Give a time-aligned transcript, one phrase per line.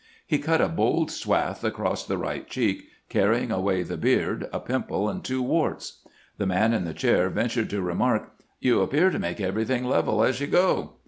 [0.25, 5.07] He cut a bold swath across the right cheek, carrying away the beard, a pimple,
[5.07, 5.99] and two warts.
[6.39, 10.23] The man in the chair ven tured to remark:* You appear to make everything level
[10.23, 10.93] as you go.'